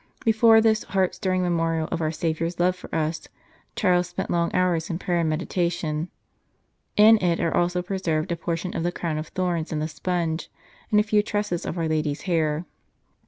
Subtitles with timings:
[0.25, 3.27] Before this heart stirring memorial of our Saviour s love for us,
[3.75, 6.09] Charles spent long hours in prayer and meditation.
[6.97, 10.49] In it are also preserved a portion of the Crown of Thorns and the Sponge,
[10.89, 12.65] and a few tresses of our Lady s hair.